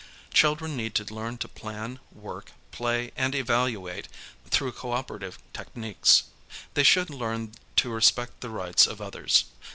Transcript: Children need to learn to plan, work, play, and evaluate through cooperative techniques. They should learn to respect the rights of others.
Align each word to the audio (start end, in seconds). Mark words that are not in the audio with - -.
Children 0.33 0.75
need 0.75 0.95
to 0.95 1.13
learn 1.13 1.37
to 1.37 1.47
plan, 1.47 1.99
work, 2.11 2.53
play, 2.71 3.11
and 3.15 3.35
evaluate 3.35 4.07
through 4.49 4.71
cooperative 4.71 5.37
techniques. 5.53 6.23
They 6.73 6.81
should 6.81 7.11
learn 7.11 7.51
to 7.75 7.91
respect 7.91 8.41
the 8.41 8.49
rights 8.49 8.87
of 8.87 8.99
others. 8.99 9.43